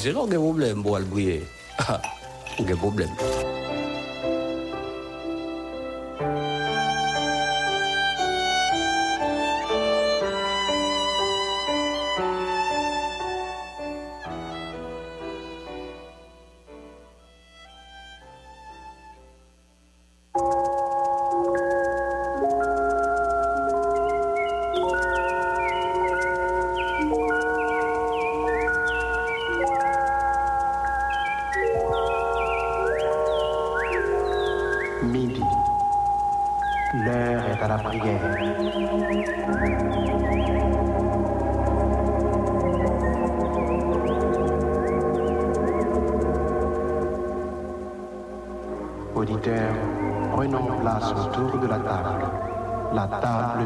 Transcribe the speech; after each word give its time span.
se 0.00 0.12
nou 0.16 0.24
gen 0.30 0.40
problem 0.40 0.80
bo 0.84 0.96
al 0.96 1.04
bouye, 1.10 1.42
ha, 1.84 2.00
gen 2.66 2.80
problem. 2.80 3.39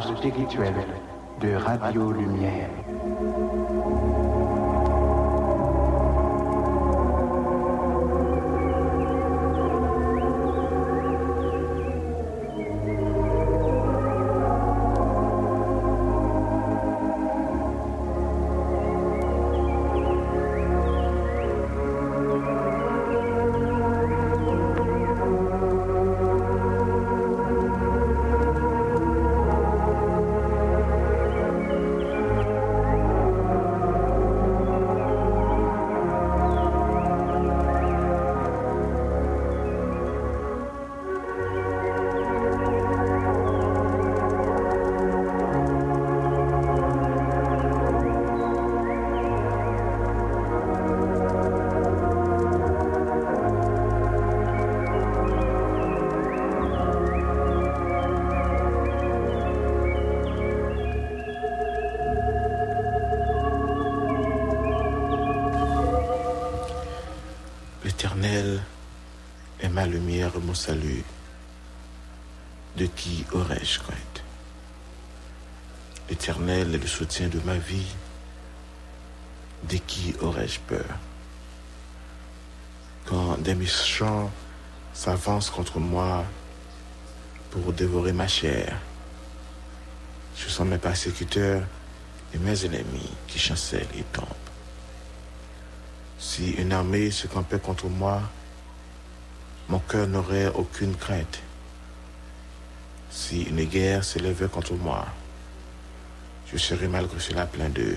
Table 0.00 0.16
spirituelle 0.16 0.74
de 1.40 1.54
Radio 1.54 2.10
Lumière. 2.12 2.63
Mon 70.44 70.54
salut. 70.54 71.02
De 72.76 72.86
qui 72.86 73.24
aurais-je 73.32 73.78
crainte 73.80 74.24
L'Éternel 76.08 76.74
est 76.74 76.78
le 76.78 76.86
soutien 76.86 77.28
de 77.28 77.40
ma 77.44 77.56
vie. 77.56 77.94
De 79.68 79.76
qui 79.78 80.14
aurais-je 80.20 80.60
peur? 80.60 80.98
Quand 83.06 83.38
des 83.38 83.54
méchants 83.54 84.30
s'avancent 84.92 85.50
contre 85.50 85.78
moi 85.78 86.24
pour 87.50 87.72
dévorer 87.72 88.12
ma 88.12 88.28
chair, 88.28 88.76
ce 90.34 90.50
sont 90.50 90.64
mes 90.64 90.78
persécuteurs 90.78 91.62
et 92.34 92.38
mes 92.38 92.64
ennemis 92.64 93.10
qui 93.26 93.38
chancellent 93.38 93.86
et 93.96 94.04
tombent. 94.12 94.26
Si 96.18 96.50
une 96.52 96.72
armée 96.72 97.10
se 97.10 97.26
campait 97.26 97.60
contre 97.60 97.86
moi, 97.86 98.22
mon 99.68 99.78
cœur 99.78 100.06
n'aurait 100.06 100.48
aucune 100.48 100.94
crainte. 100.94 101.40
Si 103.10 103.42
une 103.42 103.64
guerre 103.64 104.04
s'élevait 104.04 104.48
contre 104.48 104.74
moi, 104.74 105.06
je 106.52 106.58
serais 106.58 106.88
malgré 106.88 107.18
cela 107.18 107.46
plein 107.46 107.68
de 107.68 107.96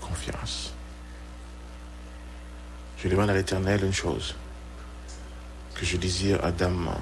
confiance. 0.00 0.72
Je 2.98 3.08
demande 3.08 3.30
à 3.30 3.34
l'Éternel 3.34 3.84
une 3.84 3.92
chose 3.92 4.34
que 5.74 5.84
je 5.84 5.96
désire 5.96 6.44
ardemment. 6.44 7.00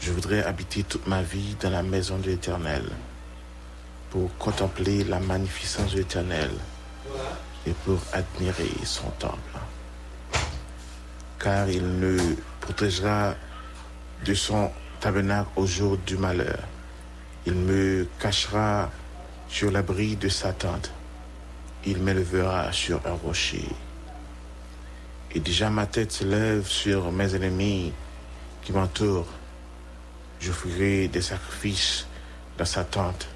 Je 0.00 0.10
voudrais 0.10 0.42
habiter 0.42 0.82
toute 0.84 1.06
ma 1.06 1.22
vie 1.22 1.54
dans 1.60 1.70
la 1.70 1.82
maison 1.82 2.18
de 2.18 2.26
l'Éternel 2.30 2.84
pour 4.10 4.34
contempler 4.38 5.04
la 5.04 5.20
magnificence 5.20 5.92
de 5.92 5.98
l'Éternel 5.98 6.50
et 7.66 7.72
pour 7.84 7.98
admirer 8.12 8.70
son 8.84 9.08
temple. 9.18 9.58
Car 11.42 11.68
il 11.68 11.98
ne 11.98 12.16
protégera 12.60 13.34
de 14.24 14.34
son 14.34 14.70
tabernacle 15.00 15.50
au 15.56 15.66
jour 15.66 15.98
du 16.06 16.16
malheur. 16.16 16.60
Il 17.46 17.54
me 17.54 18.06
cachera 18.20 18.90
sur 19.48 19.70
l'abri 19.70 20.16
de 20.16 20.28
sa 20.28 20.52
tente. 20.52 20.92
Il 21.84 21.98
m'élevera 21.98 22.70
sur 22.72 23.00
un 23.04 23.14
rocher. 23.14 23.68
Et 25.34 25.40
déjà 25.40 25.68
ma 25.70 25.86
tête 25.86 26.12
se 26.12 26.24
lève 26.24 26.66
sur 26.66 27.10
mes 27.10 27.34
ennemis 27.34 27.92
qui 28.62 28.72
m'entourent. 28.72 29.32
Je 30.40 30.52
des 31.08 31.22
sacrifices 31.22 32.06
dans 32.58 32.64
sa 32.64 32.84
tente 32.84 33.26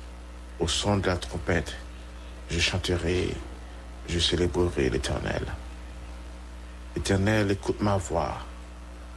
au 0.61 0.69
son 0.69 0.99
de 0.99 1.07
la 1.07 1.17
trompette. 1.17 1.75
Je 2.51 2.61
chanterai 2.61 3.35
je 4.09 4.19
célébrerai 4.19 4.91
l'Éternel. 4.91 5.43
Éternel, 6.97 7.51
écoute 7.51 7.83
ma 7.83 7.99
voix, 7.99 8.39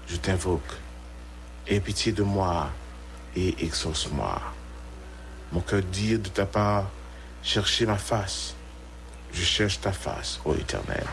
je 0.05 0.17
t'invoque. 0.17 0.73
Aie 1.65 1.79
pitié 1.79 2.11
de 2.11 2.23
moi 2.23 2.69
et 3.37 3.55
exauce-moi. 3.63 4.41
Mon 5.53 5.61
cœur 5.61 5.81
dit 5.83 6.17
de 6.17 6.27
ta 6.27 6.45
part, 6.45 6.89
cherchez 7.41 7.85
ma 7.85 7.97
face. 7.97 8.53
Je 9.31 9.43
cherche 9.43 9.79
ta 9.79 9.93
face, 9.93 10.41
ô 10.43 10.55
Éternel. 10.55 11.05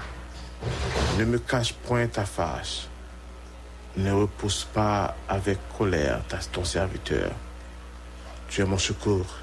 Ne 1.16 1.24
me 1.24 1.38
cache 1.38 1.72
point 1.72 2.08
ta 2.08 2.24
face. 2.24 2.88
Ne 3.96 4.10
repousse 4.10 4.64
pas 4.64 5.14
avec 5.28 5.58
colère 5.78 6.22
ton 6.52 6.64
serviteur. 6.64 7.30
Tu 8.48 8.62
es 8.62 8.64
mon 8.64 8.78
secours. 8.78 9.36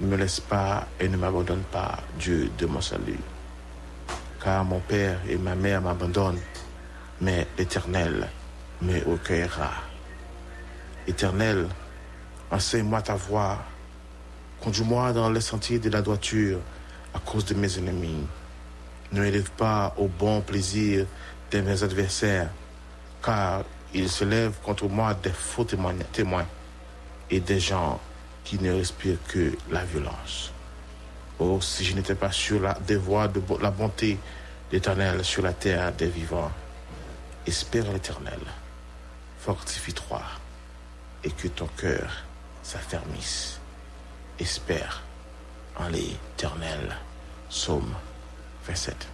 Ne 0.00 0.06
me 0.06 0.16
laisse 0.16 0.40
pas 0.40 0.88
et 0.98 1.10
ne 1.10 1.16
m'abandonne 1.18 1.64
pas, 1.70 1.98
Dieu 2.18 2.50
de 2.56 2.64
mon 2.64 2.80
salut. 2.80 3.20
Car 4.42 4.64
mon 4.64 4.80
père 4.80 5.20
et 5.28 5.36
ma 5.36 5.54
mère 5.54 5.80
m'abandonnent, 5.82 6.40
mais 7.20 7.46
l'Éternel 7.56 8.28
me 8.80 8.98
recueillera. 9.04 9.70
Éternel, 11.06 11.68
enseigne-moi 12.50 13.02
ta 13.02 13.14
voie. 13.14 13.58
Conduis-moi 14.60 15.12
dans 15.12 15.30
les 15.30 15.40
sentiers 15.40 15.78
de 15.78 15.90
la 15.90 16.02
droiture 16.02 16.58
à 17.14 17.20
cause 17.20 17.44
de 17.44 17.54
mes 17.54 17.78
ennemis. 17.78 18.26
Ne 19.12 19.24
élève 19.24 19.50
pas 19.52 19.94
au 19.96 20.08
bon 20.08 20.40
plaisir 20.40 21.06
de 21.52 21.60
mes 21.60 21.82
adversaires, 21.84 22.50
car 23.22 23.62
ils 23.94 24.08
se 24.08 24.24
lèvent 24.24 24.58
contre 24.64 24.88
moi 24.88 25.14
des 25.14 25.30
faux 25.30 25.64
témoins 25.64 25.94
et 27.30 27.38
des 27.38 27.60
gens 27.60 28.00
qui 28.42 28.58
ne 28.60 28.72
respirent 28.72 29.22
que 29.28 29.52
la 29.70 29.84
violence. 29.84 30.52
Oh, 31.44 31.60
si 31.60 31.84
je 31.84 31.96
n'étais 31.96 32.14
pas 32.14 32.30
sur 32.30 32.60
la, 32.60 32.74
des 32.86 32.94
de 32.94 33.62
la 33.62 33.72
bonté 33.72 34.16
d'éternel 34.70 35.24
sur 35.24 35.42
la 35.42 35.52
terre 35.52 35.92
des 35.92 36.06
vivants, 36.06 36.52
espère 37.44 37.90
l'éternel, 37.92 38.38
fortifie-toi 39.40 40.22
et 41.24 41.32
que 41.32 41.48
ton 41.48 41.66
cœur 41.76 42.22
s'affermisse. 42.62 43.58
Espère 44.38 45.02
en 45.80 45.88
l'éternel. 45.88 46.96
Psaume 47.50 47.92
27. 48.64 49.08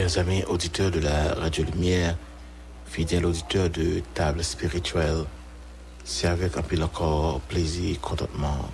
Chers 0.00 0.16
amis 0.16 0.42
auditeurs 0.44 0.90
de 0.90 0.98
la 0.98 1.34
Radio 1.34 1.62
Lumière, 1.62 2.16
fidèles 2.86 3.26
auditeurs 3.26 3.68
de 3.68 4.00
Table 4.14 4.42
Spirituelle, 4.42 5.26
c'est 6.04 6.26
avec 6.26 6.56
un 6.56 6.62
peu 6.62 6.82
encore 6.82 7.40
plaisir 7.40 7.96
et 7.96 7.98
contentement 7.98 8.70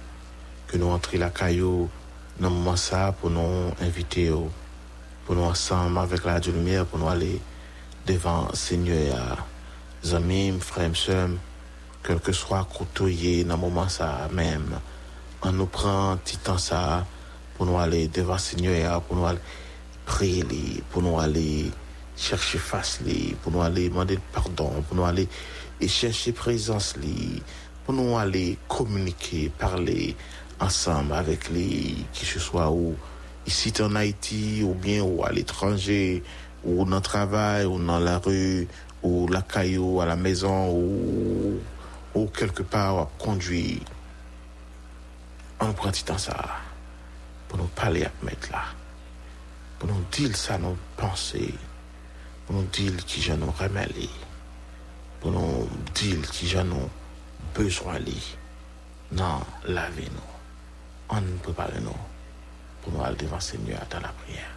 que 0.68 0.76
nous 0.76 0.86
entrons 0.86 1.18
la 1.18 1.30
caillou 1.30 1.90
dans 2.38 2.48
moment 2.48 2.76
ça 2.76 3.12
pour 3.20 3.30
nous 3.30 3.72
inviter, 3.80 4.30
pour 5.24 5.34
nous 5.34 5.42
ensemble 5.42 5.98
avec 5.98 6.24
la 6.24 6.34
Radio 6.34 6.52
Lumière, 6.52 6.86
pour 6.86 7.00
nous 7.00 7.08
aller 7.08 7.40
devant 8.06 8.46
Seigneur, 8.54 9.44
amis, 10.12 10.54
frères 10.60 10.92
et 10.92 10.94
sœurs, 10.94 11.30
quel 12.04 12.20
que 12.20 12.30
soit 12.30 12.68
côtoyé 12.72 13.42
dans 13.42 13.58
moment 13.58 13.88
ça 13.88 14.28
même, 14.32 14.78
on 15.42 15.50
nous 15.50 15.66
prend 15.66 16.16
petit 16.18 16.36
temps 16.36 16.56
ça 16.56 17.04
pour 17.56 17.66
nous 17.66 17.78
aller 17.80 18.06
devant 18.06 18.38
Seigneur, 18.38 19.02
pour 19.02 19.16
nous 19.16 19.26
aller 19.26 19.40
prier, 20.06 20.82
pour 20.90 21.02
nous 21.02 21.18
aller 21.18 21.70
chercher 22.16 22.58
face, 22.58 23.00
pour 23.42 23.52
nous 23.52 23.60
aller 23.60 23.90
demander 23.90 24.18
pardon, 24.32 24.70
pour 24.88 24.96
nous 24.96 25.04
aller 25.04 25.28
et 25.80 25.88
chercher 25.88 26.32
présence, 26.32 26.94
pour 27.84 27.94
nous 27.94 28.16
aller 28.16 28.56
communiquer, 28.68 29.50
parler 29.50 30.16
ensemble 30.58 31.12
avec 31.12 31.50
les, 31.50 31.94
qui 32.12 32.24
ce 32.24 32.38
soit 32.38 32.70
où, 32.70 32.94
ici 33.46 33.72
en 33.80 33.94
Haïti, 33.94 34.62
ou 34.64 34.74
bien 34.74 35.02
ou 35.02 35.24
à 35.24 35.30
l'étranger, 35.30 36.22
ou 36.64 36.84
dans 36.84 36.96
le 36.96 37.02
travail, 37.02 37.66
ou 37.66 37.78
dans 37.78 37.98
la 37.98 38.18
rue, 38.18 38.66
ou 39.02 39.28
la 39.28 39.42
caillou, 39.42 40.00
à 40.00 40.06
la 40.06 40.16
maison, 40.16 40.70
ou, 40.72 41.60
ou 42.14 42.26
quelque 42.26 42.62
part, 42.62 42.98
à 42.98 43.10
conduire. 43.18 43.80
On 45.60 45.72
prend 45.72 45.92
ça 45.92 46.44
pour 47.48 47.58
nous 47.58 47.68
parler 47.68 48.04
à 48.04 48.10
mettre 48.24 48.50
là, 48.50 48.64
pour 49.78 49.88
nous 49.88 50.04
dire 50.12 50.36
ça, 50.36 50.58
nos 50.58 50.76
pensées, 50.96 51.54
pour 52.46 52.56
nous 52.56 52.64
dire 52.64 52.96
qui 53.04 53.20
j'en 53.20 53.36
nous 53.36 53.50
remêlé, 53.50 54.08
pour 55.20 55.32
nous 55.32 55.68
dire 55.94 56.30
qui 56.30 56.48
j'en 56.48 56.64
nous 56.64 56.88
besoin 57.54 57.98
li. 57.98 58.36
Non, 59.12 59.40
lavez-nous, 59.66 60.30
on 61.10 61.22
préparez-nous 61.42 61.90
pour 62.82 62.92
nous 62.92 63.02
aller 63.02 63.16
devant 63.16 63.40
Seigneur 63.40 63.82
dans 63.90 64.00
la 64.00 64.08
prière. 64.08 64.50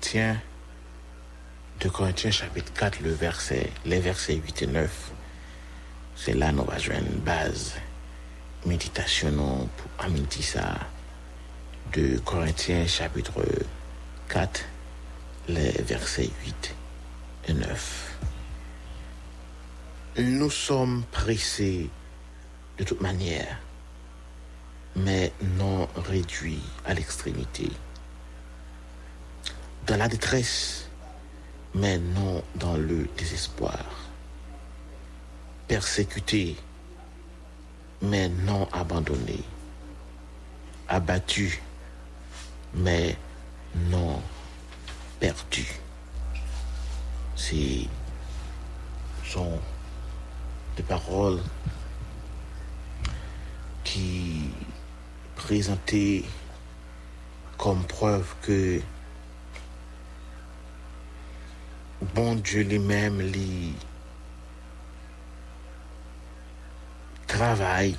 Corinthiens, 0.00 0.40
de 1.78 1.88
Corinthiens 1.90 2.30
chapitre 2.30 2.72
4, 2.72 3.00
le 3.02 3.10
verset, 3.12 3.70
les 3.84 4.00
versets 4.00 4.36
8 4.36 4.62
et 4.62 4.66
9, 4.66 5.12
c'est 6.16 6.32
là 6.32 6.52
nous 6.52 6.64
joindre 6.78 7.06
une 7.06 7.20
base 7.20 7.74
méditation 8.64 9.68
pour 9.76 10.04
amiti 10.04 10.42
ça. 10.42 10.78
De 11.92 12.18
Corinthiens 12.20 12.86
chapitre 12.86 13.44
4, 14.30 14.64
les 15.48 15.70
versets 15.82 16.30
8 16.46 16.74
et 17.48 17.52
9. 17.52 18.18
Nous 20.16 20.50
sommes 20.50 21.04
pressés 21.12 21.90
de 22.78 22.84
toute 22.84 23.02
manière, 23.02 23.58
mais 24.96 25.30
non 25.58 25.86
réduits 25.94 26.62
à 26.86 26.94
l'extrémité 26.94 27.70
dans 29.90 29.96
la 29.96 30.06
détresse, 30.06 30.88
mais 31.74 31.98
non 31.98 32.44
dans 32.54 32.76
le 32.76 33.08
désespoir. 33.18 33.84
Persécuté, 35.66 36.56
mais 38.00 38.28
non 38.28 38.68
abandonné. 38.70 39.40
Abattu, 40.86 41.60
mais 42.72 43.16
non 43.90 44.22
perdu. 45.18 45.66
C'est 47.34 47.88
sont 49.24 49.58
des 50.76 50.84
paroles 50.84 51.40
qui 53.82 54.50
présentaient 55.34 56.22
comme 57.58 57.82
preuve 57.84 58.34
que 58.42 58.80
bon 62.14 62.34
Dieu 62.36 62.62
lui-même 62.62 63.20
lui 63.20 63.74
travaille 67.26 67.96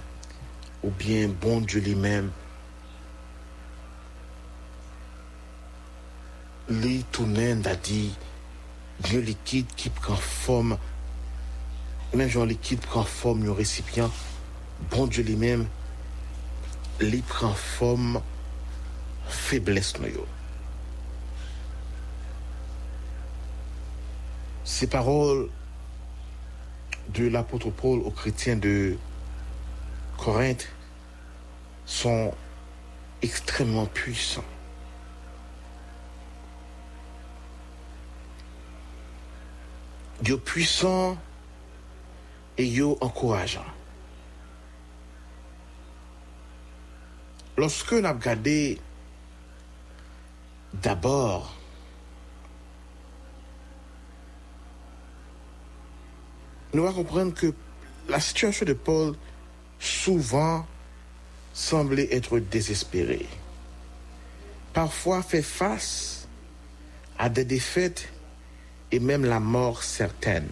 ou 0.84 0.89
bien 0.89 1.30
bon 1.30 1.62
Dieu 1.62 1.80
lui-même 1.80 2.32
lui 6.70 7.03
tourne 7.12 7.65
a 7.65 7.75
dit 7.75 8.13
Dieu 9.00 9.22
liquide 9.22 9.68
qui 9.75 9.89
prend 9.89 10.15
forme 10.15 10.77
même 12.13 12.30
genre 12.30 12.46
liquide 12.46 12.82
prend 12.82 13.03
forme 13.03 13.48
un 13.48 13.53
récipient 13.53 14.12
bon 14.89 15.08
Dieu 15.08 15.24
lui-même 15.24 15.68
lui 17.00 17.22
prend 17.22 17.53
forme 17.53 18.22
faiblesse 19.27 20.00
nous 20.00 20.25
Ces 24.63 24.88
paroles 24.88 25.50
de 27.10 27.27
l'apôtre 27.27 27.70
Paul 27.72 28.00
aux 28.00 28.12
chrétiens 28.12 28.56
de 28.56 28.98
Corinthe 30.18 30.68
sont 31.86 32.34
extrêmement 33.22 33.86
puissants. 33.88 34.44
Dieu 40.22 40.38
puissant 40.38 41.18
et 42.58 42.68
Dieu 42.68 42.89
encourageant. 43.01 43.65
Lorsque 47.58 47.94
nous 47.94 48.06
avons 48.06 48.20
regardé 48.20 48.80
d'abord 50.75 51.56
nous 56.74 56.84
allons 56.84 56.94
comprendre 56.94 57.34
que 57.34 57.54
la 58.08 58.20
situation 58.20 58.66
de 58.66 58.74
Paul 58.74 59.16
souvent 59.80 60.66
semblait 61.54 62.08
être 62.12 62.40
désespérée. 62.40 63.28
Parfois 64.74 65.22
fait 65.22 65.42
face 65.42 66.28
à 67.18 67.30
des 67.30 67.46
défaites 67.46 68.08
et 68.92 69.00
même 69.00 69.25
la 69.25 69.40
mort 69.40 69.84
certaine. 69.84 70.48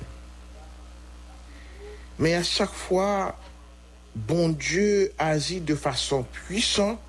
Mais 2.17 2.35
à 2.35 2.43
chaque 2.43 2.73
fois, 2.73 3.37
bon 4.15 4.49
Dieu 4.49 5.13
agit 5.17 5.61
de 5.61 5.75
façon 5.75 6.23
puissante 6.23 6.99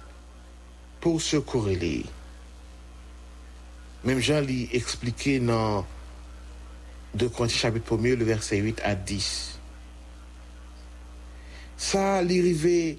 pour 1.01 1.21
se 1.21 1.37
corréler. 1.37 2.05
Même 4.05 4.21
Jean 4.21 4.41
l'a 4.41 4.53
expliqué 4.73 5.41
dans 5.41 5.85
2 7.15 7.29
Corinthiens 7.29 7.59
chapitre 7.59 7.99
1 7.99 8.17
le 8.17 8.25
verset 8.25 8.59
8 8.59 8.81
à 8.85 8.95
10. 8.95 9.59
Ça 11.77 12.23
l'arrivait 12.23 12.99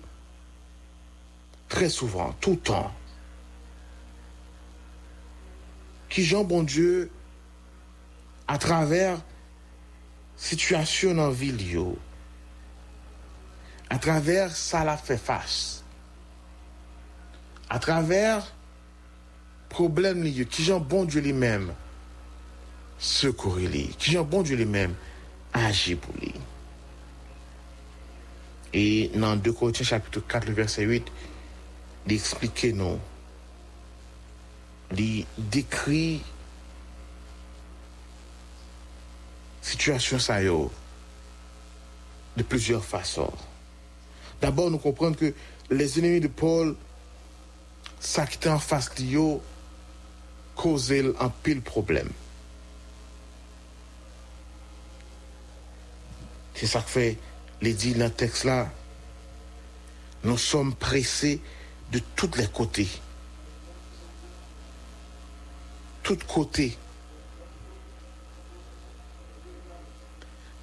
très 1.69 1.89
souvent, 1.89 2.33
tout 2.41 2.51
le 2.51 2.57
temps. 2.57 2.91
Qui 6.09 6.25
Jean 6.25 6.43
bon 6.43 6.63
Dieu, 6.63 7.09
à 8.47 8.57
travers 8.57 9.21
situation 10.35 11.13
dans 11.13 11.29
ville, 11.29 11.57
à 13.89 13.97
travers 13.97 14.53
ça 14.53 14.83
la 14.83 14.97
fait 14.97 15.17
face, 15.17 15.83
à 17.69 17.79
travers 17.79 18.53
problème 19.69 20.23
qui 20.49 20.63
Jean 20.63 20.81
bon 20.81 21.05
Dieu 21.05 21.21
lui-même 21.21 21.73
secourir 23.01 23.69
lui, 23.71 23.87
qui 23.97 24.11
Jean 24.11 24.23
bon 24.23 24.43
Dieu 24.43 24.55
lui-même 24.55 24.93
agir 25.51 25.97
pour 25.97 26.13
lui. 26.21 26.33
Et 28.73 29.11
dans 29.15 29.35
2 29.35 29.51
Corinthiens 29.51 29.85
chapitre 29.85 30.21
4, 30.21 30.47
le 30.47 30.53
verset 30.53 30.83
8, 30.83 31.11
il 32.05 32.13
explique 32.13 32.63
nous, 32.65 32.99
il 34.95 35.25
décrit 35.37 36.21
situation 39.61 40.19
ça 40.19 40.41
yo, 40.41 40.71
de 42.37 42.43
plusieurs 42.43 42.85
façons. 42.85 43.33
D'abord, 44.41 44.71
nous 44.71 44.77
comprenons 44.77 45.13
que 45.13 45.33
les 45.69 45.99
ennemis 45.99 46.19
de 46.19 46.27
Paul, 46.27 46.75
ça 47.99 48.25
qui 48.25 48.47
en 48.47 48.59
face 48.59 48.93
de 48.95 49.03
yo, 49.03 49.41
causait 50.55 51.03
un 51.19 51.29
pile 51.29 51.61
problème. 51.61 52.09
C'est 56.61 56.67
ça 56.67 56.81
que 56.81 56.91
fait 56.91 57.17
les 57.59 57.73
dit 57.73 57.95
dans 57.95 58.05
le 58.05 58.11
texte 58.11 58.43
là. 58.43 58.69
Nous 60.23 60.37
sommes 60.37 60.75
pressés 60.75 61.41
de 61.91 61.97
tous 62.15 62.29
les 62.37 62.45
côtés. 62.45 62.87
Tous 66.03 66.19
côtés. 66.27 66.77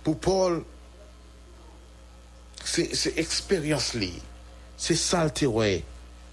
Pour 0.05 0.21
Paul, 0.21 0.65
c'est 2.65 2.95
c'est 2.95 3.19
expérience 3.19 3.95
là. 3.95 4.07
C'est 4.77 4.95
ça 4.95 5.25
le. 5.25 5.83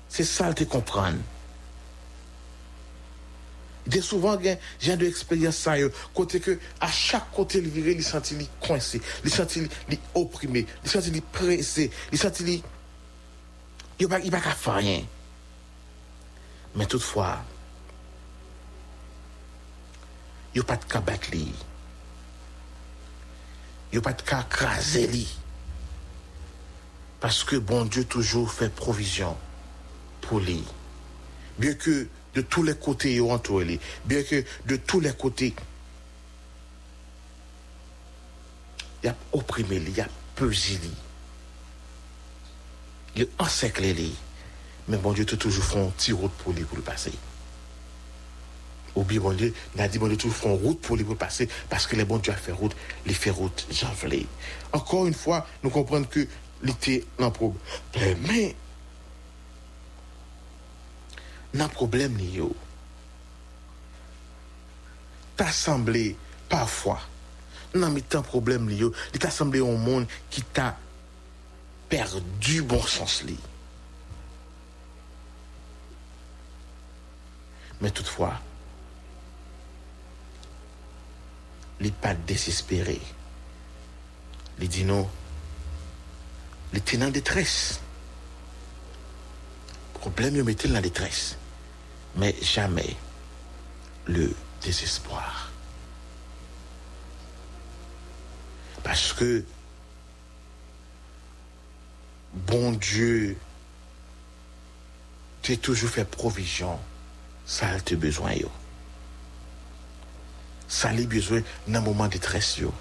C'est 0.07 0.25
ça 0.25 0.53
le 0.55 0.65
comprendre. 0.65 1.17
A 3.87 4.01
souvent 4.01 4.41
gen 4.41 4.57
j'ai 4.79 4.97
de 4.97 5.05
expérience 5.05 5.57
ça 5.57 5.77
yo, 5.77 5.89
à 6.79 6.87
chaque 6.87 7.31
côté 7.31 7.59
il 7.59 7.69
viré, 7.69 7.91
il 7.91 8.03
senti 8.03 8.35
il 8.35 8.47
coincé, 8.59 8.99
il 9.23 9.31
senti 9.31 9.67
il 9.89 9.99
opprimé, 10.15 10.65
il 10.83 10.89
senti 10.89 11.09
il 11.09 11.21
pressé, 11.21 11.91
il 12.11 12.17
senti 12.17 12.43
il 12.43 12.63
il 13.99 14.07
pas 14.07 14.19
il 14.19 14.31
pas 14.31 14.41
qu'à 14.41 14.51
faire 14.51 14.75
rien. 14.75 15.03
Mais 16.75 16.85
toutefois 16.85 17.43
il 20.55 20.63
pas 20.63 20.77
de 20.77 20.85
cas 20.85 21.01
battre 21.01 21.29
li. 21.31 21.53
Pas 24.01 24.13
de 24.13 24.21
cas 24.23 24.43
craser 24.43 25.07
li. 25.07 25.27
Parce 27.21 27.43
que 27.45 27.55
bon 27.55 27.85
Dieu 27.85 28.03
toujours 28.03 28.51
fait 28.51 28.69
provision 28.69 29.37
pour 30.21 30.39
lui. 30.39 30.63
Bien 31.57 31.73
que 31.73 32.07
de 32.35 32.41
tous 32.41 32.63
les 32.63 32.75
côtés 32.75 33.15
il 33.15 33.21
entoure 33.21 33.61
lui, 33.61 33.79
bien 34.05 34.21
que 34.23 34.43
de 34.65 34.75
tous 34.75 34.99
les 34.99 35.13
côtés 35.13 35.53
il 39.03 39.09
a 39.09 39.15
opprimé 39.31 39.79
lui, 39.79 39.91
il 39.91 40.01
a 40.01 40.07
pesé 40.35 40.77
lui. 40.77 40.91
Il 43.15 43.23
a 43.23 43.43
encerclé. 43.43 43.95
Mais 44.87 44.97
bon 44.97 45.13
Dieu, 45.13 45.25
tu 45.25 45.37
toujours 45.37 45.63
fait 45.63 45.79
un 45.79 45.89
petit 45.89 46.11
route 46.11 46.31
pour 46.31 46.53
lui 46.53 46.63
pour 46.63 46.77
le 46.77 46.83
passer. 46.83 47.11
Oublie 48.95 49.19
bon 49.19 49.33
Dieu, 49.33 49.53
il 49.75 49.81
a 49.81 49.87
dit 49.87 49.99
bon 49.99 50.07
Dieu, 50.07 50.17
toujours 50.17 50.37
fait 50.37 50.47
une 50.47 50.55
route 50.55 50.79
pour 50.81 50.95
lui 50.95 51.03
pour 51.03 51.13
le 51.13 51.19
passer 51.19 51.47
parce 51.69 51.85
que 51.85 51.95
les 51.95 52.05
bon 52.05 52.17
Dieu 52.17 52.33
a 52.33 52.35
fait 52.35 52.51
route, 52.51 52.75
les 53.05 53.13
fait 53.13 53.29
route, 53.29 53.67
j'en. 53.71 53.93
Encore 54.73 55.05
une 55.05 55.13
fois, 55.13 55.45
nous 55.63 55.69
comprenons 55.69 56.05
que 56.05 56.27
l'été 56.63 57.05
un 57.19 57.29
problème. 57.29 57.59
Nan 61.55 61.71
problème 61.71 62.17
li 62.19 62.35
yo. 62.37 62.51
Ta 65.35 65.51
semblé 65.51 66.15
parfois 66.51 67.01
nan 67.75 67.91
mi 67.91 68.03
tan 68.03 68.23
problème 68.23 68.69
li 68.71 68.79
yo, 68.83 68.91
li 69.13 69.19
ta 69.19 69.31
semblé 69.31 69.59
un 69.59 69.77
monde 69.77 70.07
qui 70.29 70.41
t'a 70.41 70.77
perdu 71.89 72.61
bon 72.61 72.81
sens 72.81 73.23
li. 73.23 73.37
Mais 77.81 77.91
toutefois, 77.91 78.39
li 81.81 81.91
pas 81.91 82.15
désespéré. 82.15 83.01
Li 84.59 84.67
dit 84.69 84.85
non, 84.85 85.09
li 86.71 86.79
était 86.79 87.03
en 87.03 87.09
détresse. 87.09 87.81
Problème, 89.93 90.37
il 90.37 90.43
mettait 90.43 90.69
dans 90.69 90.75
la 90.75 90.81
détresse 90.81 91.35
mais 92.15 92.35
jamais 92.41 92.95
le 94.05 94.33
désespoir. 94.61 95.51
Parce 98.83 99.13
que 99.13 99.43
bon 102.33 102.71
Dieu 102.73 103.37
t'es 105.41 105.57
toujours 105.57 105.89
fait 105.89 106.05
provision, 106.05 106.79
ça 107.45 107.69
a 107.69 107.79
te 107.79 107.95
besoin 107.95 108.33
yo. 108.33 108.49
Ça 110.67 110.89
a 110.89 110.93
besoin 110.93 111.41
dans 111.67 111.79
un 111.79 111.81
moment 111.81 112.07
de 112.07 112.13
détresse 112.13 112.57
yo. 112.57 112.73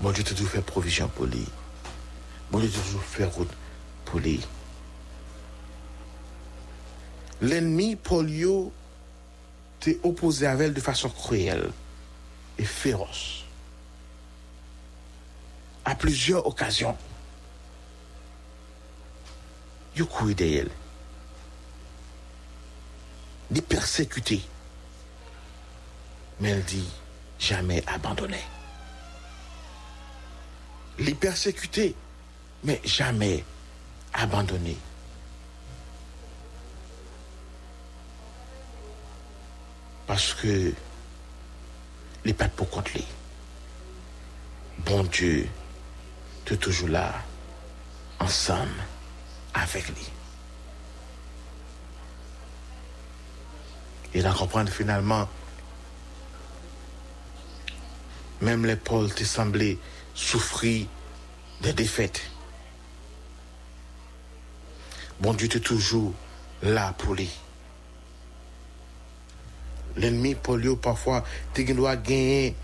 Bon 0.00 0.12
Dieu 0.12 0.24
t'a 0.24 0.34
toujours 0.34 0.50
fait 0.50 0.62
provision 0.62 1.08
pour 1.08 1.26
lui. 1.26 1.46
Bon 2.50 2.60
Dieu 2.60 2.70
t'a 2.70 2.80
toujours 2.80 3.02
fait 3.02 3.24
route 3.24 3.50
pour 4.04 4.20
lui. 4.20 4.40
L'ennemi 7.40 7.94
polio 7.96 8.72
t'est 9.80 9.98
opposé 10.02 10.46
à 10.46 10.54
elle 10.54 10.74
de 10.74 10.80
façon 10.80 11.08
cruelle 11.08 11.70
et 12.58 12.64
féroce. 12.64 13.44
À 15.84 15.94
plusieurs 15.94 16.46
occasions. 16.46 16.96
Il 19.96 20.04
couru 20.04 20.34
d'elle. 20.34 20.70
Ni 23.50 23.60
persécuté. 23.60 24.42
Mais 26.40 26.50
elle 26.50 26.64
dit 26.64 26.88
jamais 27.38 27.82
abandonné. 27.86 28.40
Les 30.98 31.14
persécuter, 31.14 31.94
mais 32.64 32.80
jamais 32.84 33.44
abandonné. 34.12 34.76
Parce 40.08 40.32
que 40.32 40.72
les 42.24 42.32
pas 42.32 42.48
pour 42.48 42.68
contre 42.70 42.92
lui. 42.94 43.04
Bon 44.78 45.04
Dieu, 45.04 45.46
tu 46.46 46.54
es 46.54 46.56
toujours 46.56 46.88
là, 46.88 47.14
ensemble, 48.18 48.82
avec 49.52 49.86
lui. 49.88 50.10
Et 54.14 54.22
là, 54.22 54.32
comprendre 54.32 54.72
finalement, 54.72 55.28
même 58.40 58.64
les 58.64 58.76
Paul 58.76 59.12
te 59.12 59.24
semblé 59.24 59.78
souffrir 60.14 60.86
des 61.60 61.74
défaites. 61.74 62.22
Bon 65.20 65.34
Dieu, 65.34 65.48
tu 65.48 65.58
es 65.58 65.60
toujours 65.60 66.14
là 66.62 66.94
pour 66.96 67.14
lui. 67.14 67.30
L'ennemi 69.98 70.34
polio 70.34 70.76
parfois, 70.76 71.24
tu 71.52 71.64
dois 71.74 71.96
gagner 71.96 72.54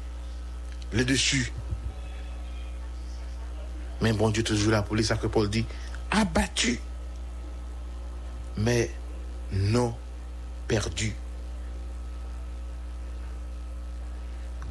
le 0.93 1.05
dessus. 1.05 1.53
Mais 4.01 4.13
bon 4.13 4.31
Dieu 4.31 4.43
toujours 4.43 4.73
là 4.73 4.83
pour 4.83 4.97
lui, 4.97 5.05
ça 5.05 5.17
que 5.17 5.27
Paul 5.27 5.51
dit, 5.51 5.67
abattu, 6.11 6.81
mais 8.57 8.91
non 9.53 9.95
perdu. 10.67 11.15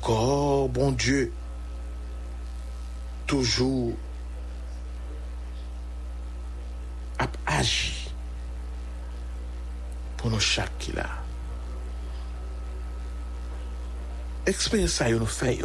Corps, 0.01 0.67
bon 0.69 0.91
Dieu, 0.91 1.31
toujours 3.27 3.93
agi 7.45 8.11
pour 10.17 10.29
nous 10.29 10.39
chaque 10.39 10.77
qui 10.77 10.91
là. 10.91 11.22
Expérience 14.45 14.91
ça 14.93 15.09
nous 15.09 15.25
fait. 15.25 15.59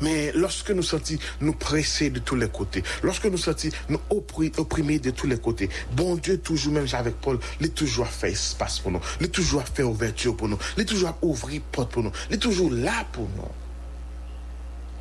Mais 0.00 0.32
lorsque 0.34 0.70
nous 0.70 0.82
sentons 0.82 1.16
nous 1.40 1.52
pressés 1.52 2.10
de 2.10 2.20
tous 2.20 2.36
les 2.36 2.48
côtés, 2.48 2.82
lorsque 3.02 3.26
nous 3.26 3.36
sentons 3.36 3.68
nous 3.88 4.00
oppri- 4.10 4.52
opprimés 4.56 4.98
de 4.98 5.10
tous 5.10 5.26
les 5.26 5.38
côtés, 5.38 5.68
bon 5.92 6.16
Dieu, 6.16 6.38
toujours 6.38 6.72
même 6.72 6.86
avec 6.92 7.16
Paul, 7.16 7.38
il 7.60 7.66
est 7.66 7.74
toujours 7.74 8.06
fait 8.06 8.30
espace 8.30 8.78
pour 8.78 8.92
nous, 8.92 9.00
il 9.20 9.26
est 9.26 9.30
toujours 9.30 9.64
fait 9.64 9.82
ouverture 9.82 10.36
pour 10.36 10.48
nous, 10.48 10.58
il 10.76 10.82
est 10.82 10.86
toujours 10.86 11.14
ouvrir 11.22 11.60
porte 11.72 11.90
pour 11.92 12.02
nous, 12.02 12.12
il 12.30 12.36
est 12.36 12.38
toujours 12.38 12.70
là 12.70 13.04
pour 13.12 13.28
nous. 13.36 13.48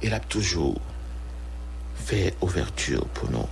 Il 0.01 0.13
a 0.13 0.19
toujours 0.19 0.79
fait 2.05 2.33
ouverture 2.41 3.05
pour 3.09 3.29
nous. 3.29 3.47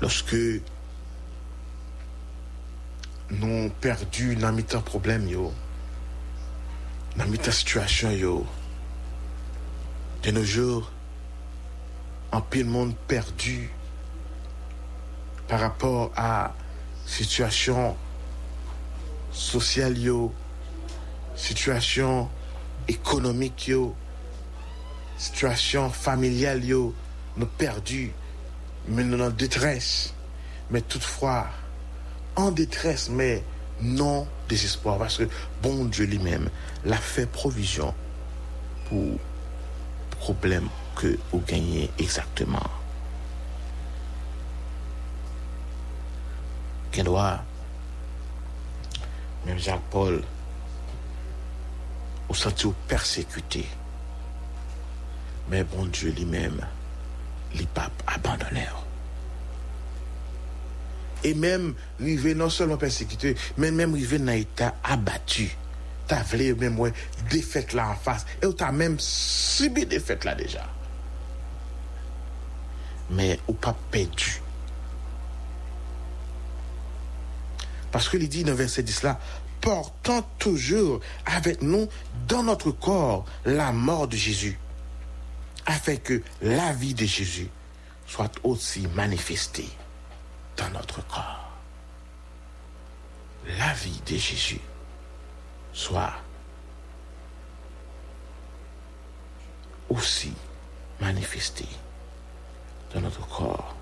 Lorsque 0.00 0.34
nous 3.40 3.70
perdu 3.80 4.36
dans 4.36 4.52
mi 4.52 4.62
problème 4.62 5.26
yo, 5.26 5.52
dans 7.16 7.26
mi 7.26 7.38
situation 7.42 8.10
yo, 8.10 8.46
de 10.22 10.30
nos 10.30 10.44
jours, 10.44 10.92
en 12.30 12.42
pile 12.42 12.66
monde 12.66 12.94
perdu 13.08 13.70
par 15.48 15.60
rapport 15.60 16.12
à 16.14 16.54
situation 17.06 17.96
sociale 19.32 19.98
yo, 19.98 20.32
situation 21.34 22.28
économique 22.86 23.68
yo, 23.68 23.96
situation 25.16 25.88
familiale 25.88 26.64
yo, 26.64 26.94
nous 27.36 27.46
perdu, 27.46 28.12
mais 28.88 29.04
nous 29.04 29.22
en 29.22 29.30
détresse. 29.30 30.12
Mais 30.70 30.80
toutefois, 30.82 31.46
en 32.36 32.50
détresse, 32.50 33.08
mais 33.10 33.42
non 33.80 34.26
désespoir, 34.48 34.98
parce 34.98 35.18
que 35.18 35.28
bon 35.62 35.84
Dieu 35.86 36.06
lui-même 36.06 36.48
l'a 36.84 36.96
fait 36.96 37.26
provision 37.26 37.94
pour 38.88 39.18
problème 40.20 40.68
que 40.94 41.18
vous 41.32 41.40
gagnez 41.40 41.90
exactement. 41.98 42.70
Qu'elle 46.90 47.06
doit, 47.06 47.42
même 49.46 49.58
Jacques-Paul, 49.58 50.22
au 52.28 52.34
senti 52.34 52.68
persécuté. 52.86 53.66
Mais 55.48 55.64
bon 55.64 55.86
Dieu 55.86 56.12
lui-même, 56.12 56.66
les 57.54 57.66
papes 57.66 58.02
abandonnés. 58.06 58.68
Et 61.24 61.34
même, 61.34 61.74
rivé 62.00 62.34
non 62.34 62.50
seulement 62.50 62.76
persécuté, 62.76 63.36
mais 63.56 63.70
même 63.70 63.94
rivé 63.94 64.18
dans 64.18 64.32
l'état 64.32 64.74
abattu. 64.82 65.56
T'as 66.08 66.22
voulu 66.24 66.54
même 66.54 66.78
ouais, 66.78 66.92
défaite 67.30 67.72
là 67.72 67.90
en 67.90 67.94
face. 67.94 68.26
Et 68.42 68.52
t'as 68.54 68.72
même 68.72 68.96
subi 68.98 69.86
défaite 69.86 70.24
là 70.24 70.34
déjà. 70.34 70.66
Mais 73.10 73.38
ou 73.46 73.52
pas 73.52 73.76
perdu. 73.90 74.40
Parce 77.90 78.08
que 78.08 78.16
il 78.16 78.28
dit 78.28 78.42
dans 78.42 78.54
verset 78.54 78.82
10 78.82 79.02
là, 79.02 79.20
portant 79.60 80.22
toujours 80.38 81.00
avec 81.26 81.62
nous 81.62 81.88
dans 82.26 82.42
notre 82.42 82.72
corps 82.72 83.24
la 83.44 83.70
mort 83.70 84.08
de 84.08 84.16
Jésus, 84.16 84.58
afin 85.66 85.96
que 85.96 86.22
la 86.40 86.72
vie 86.72 86.94
de 86.94 87.04
Jésus 87.04 87.48
soit 88.06 88.32
aussi 88.42 88.88
manifestée 88.94 89.68
dans 90.56 90.70
notre 90.70 91.06
corps. 91.06 91.50
La 93.58 93.72
vie 93.74 94.00
de 94.06 94.16
Jésus 94.16 94.60
soit 95.72 96.14
aussi 99.88 100.32
manifestée 101.00 101.68
dans 102.94 103.00
notre 103.00 103.26
corps. 103.26 103.74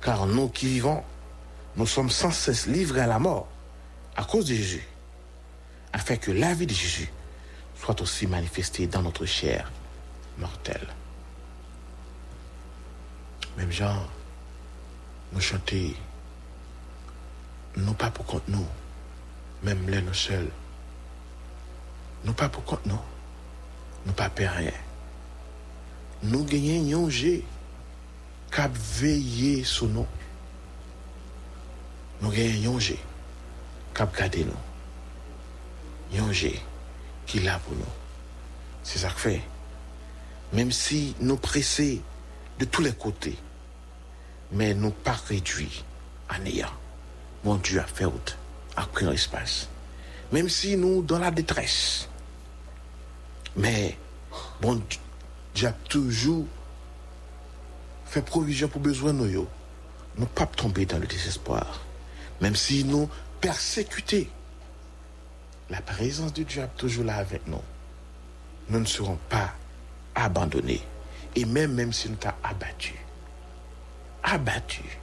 Car 0.00 0.26
nous 0.26 0.48
qui 0.48 0.66
vivons, 0.66 1.02
nous 1.76 1.86
sommes 1.86 2.10
sans 2.10 2.30
cesse 2.30 2.66
livrés 2.66 3.00
à 3.00 3.06
la 3.06 3.18
mort 3.18 3.48
à 4.16 4.24
cause 4.24 4.46
de 4.46 4.54
Jésus, 4.54 4.86
afin 5.92 6.16
que 6.16 6.30
la 6.30 6.54
vie 6.54 6.66
de 6.66 6.74
Jésus 6.74 7.10
soit 7.76 8.00
aussi 8.00 8.26
manifestée 8.26 8.86
dans 8.86 9.02
notre 9.02 9.26
chair 9.26 9.70
mortelle. 10.38 10.86
Même 13.56 13.70
genre, 13.70 14.08
nous 15.32 15.40
chanter, 15.40 15.96
non 17.76 17.92
pas 17.94 18.10
pour 18.10 18.26
contre 18.26 18.44
nous, 18.48 18.66
même 19.62 19.88
les 19.88 20.02
nous 20.02 20.14
seuls. 20.14 20.50
Non 22.24 22.32
pas 22.32 22.48
pour 22.48 22.64
contre 22.64 22.88
nous, 22.88 23.00
nous 24.06 24.12
pas 24.12 24.30
perdre 24.30 24.58
rien. 24.58 24.72
Nous 26.22 26.44
gagnons 26.44 27.06
un 27.06 27.08
Dieu 27.08 27.42
cap 28.50 28.72
veiller 28.74 29.64
sur 29.64 29.88
nous. 29.88 30.06
Nous 32.22 32.30
gagnons 32.30 32.76
un 32.76 32.78
Dieu 32.78 32.96
cap 33.92 34.16
garder 34.16 34.44
nous. 34.44 36.18
Un 36.18 36.30
Dieu 36.30 36.52
qui 37.26 37.38
est 37.38 37.42
là 37.42 37.58
pour 37.58 37.74
nous. 37.74 37.84
C'est 38.82 39.00
ça 39.00 39.08
que 39.08 39.20
fait. 39.20 39.42
Même 40.52 40.70
si 40.70 41.16
nous 41.20 41.36
pressés 41.36 42.00
de 42.58 42.64
tous 42.64 42.82
les 42.82 42.92
côtés, 42.92 43.36
mais 44.52 44.74
nous 44.74 44.90
pas 44.90 45.18
réduits 45.28 45.84
à 46.28 46.38
néant. 46.38 46.68
Mon 47.44 47.56
Dieu 47.56 47.78
a 47.78 47.86
fait 47.86 48.06
autre, 48.06 48.36
a 48.76 48.86
pris 48.86 49.06
un 49.06 49.12
espace. 49.12 49.68
Même 50.32 50.48
si 50.48 50.76
nous 50.76 51.02
dans 51.02 51.18
la 51.18 51.30
détresse, 51.30 52.08
mais 53.56 53.96
bon 54.60 54.82
Dieu 55.54 55.68
a 55.68 55.72
toujours 55.72 56.46
fait 58.06 58.22
provision 58.22 58.68
pour 58.68 58.80
besoin 58.80 59.12
de 59.12 59.18
nous. 59.18 59.46
Nous 60.16 60.26
pas 60.26 60.46
tomber 60.46 60.86
dans 60.86 60.98
le 60.98 61.06
désespoir. 61.06 61.80
Même 62.40 62.56
si 62.56 62.84
nous 62.84 63.08
persécutés, 63.40 64.30
la 65.70 65.80
présence 65.80 66.32
de 66.32 66.42
Dieu 66.42 66.62
est 66.62 66.76
toujours 66.76 67.04
là 67.04 67.16
avec 67.16 67.46
nous. 67.46 67.62
Nous 68.68 68.80
ne 68.80 68.84
serons 68.84 69.18
pas 69.28 69.52
abandonnés. 70.14 70.82
Et 71.36 71.44
même, 71.44 71.74
même 71.74 71.92
si 71.92 72.08
nous 72.08 72.16
t'as 72.16 72.34
abattus, 72.42 72.94
abattus, 74.22 74.98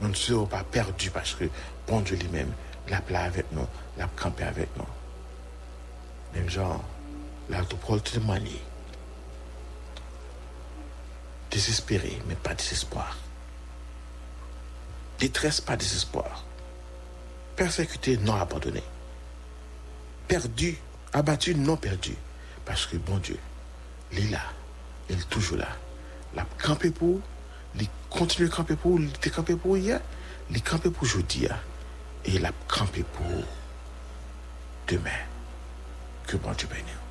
nous 0.00 0.08
ne 0.08 0.14
serons 0.14 0.46
pas 0.46 0.64
perdus 0.64 1.10
parce 1.10 1.34
que 1.34 1.44
bon 1.86 2.00
Dieu 2.00 2.16
lui-même 2.16 2.52
l'a 2.88 3.00
plat 3.00 3.22
avec 3.22 3.50
nous, 3.52 3.66
l'a 3.98 4.08
campé 4.16 4.44
avec 4.44 4.68
nous. 4.76 4.86
Même 6.34 6.48
genre, 6.48 6.82
l'apôtre 7.48 8.12
témoigné. 8.12 8.62
Désespéré, 11.50 12.20
mais 12.28 12.36
pas 12.36 12.54
désespoir. 12.54 13.18
Détresse, 15.18 15.60
pas 15.60 15.76
désespoir. 15.76 16.44
Persécuté, 17.56 18.16
non 18.18 18.36
abandonné. 18.36 18.82
Perdu, 20.28 20.78
abattu, 21.12 21.54
non 21.54 21.76
perdu. 21.76 22.14
Parce 22.64 22.86
que 22.86 22.96
bon 22.96 23.18
Dieu, 23.18 23.38
il 24.12 24.26
est 24.26 24.30
là, 24.30 24.42
il 25.08 25.18
est 25.18 25.28
toujours 25.28 25.58
là. 25.58 25.68
Il 26.32 26.38
a 26.38 26.46
campé 26.62 26.90
pour, 26.90 27.20
il 27.78 27.88
continue 28.08 28.48
de 28.48 28.54
camper 28.54 28.76
pour, 28.76 28.98
il 29.00 29.30
campé 29.30 29.56
pour 29.56 29.76
hier, 29.76 30.00
il 30.50 30.56
est 30.56 30.66
campé 30.66 30.90
pour 30.90 31.02
aujourd'hui. 31.04 31.46
Et 32.24 32.34
il 32.34 32.44
a 32.44 32.52
campé 32.68 33.02
pour 33.02 33.26
demain. 34.88 35.10
Que 36.26 36.36
bon 36.36 36.52
Dieu 36.52 36.68
bénisse. 36.68 37.09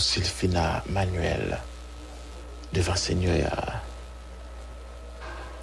Sylphina 0.00 0.82
Manuel 0.88 1.60
devant 2.72 2.96
Seigneur. 2.96 3.82